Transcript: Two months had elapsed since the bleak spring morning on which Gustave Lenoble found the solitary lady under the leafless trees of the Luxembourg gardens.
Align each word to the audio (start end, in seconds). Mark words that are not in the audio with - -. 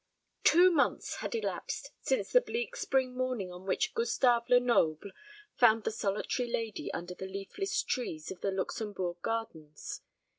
Two 0.43 0.71
months 0.71 1.17
had 1.17 1.35
elapsed 1.35 1.91
since 2.01 2.31
the 2.31 2.41
bleak 2.41 2.75
spring 2.75 3.15
morning 3.15 3.51
on 3.51 3.67
which 3.67 3.93
Gustave 3.93 4.49
Lenoble 4.51 5.11
found 5.53 5.83
the 5.83 5.91
solitary 5.91 6.49
lady 6.49 6.91
under 6.91 7.13
the 7.13 7.27
leafless 7.27 7.83
trees 7.83 8.31
of 8.31 8.41
the 8.41 8.49
Luxembourg 8.49 9.17
gardens. 9.21 10.01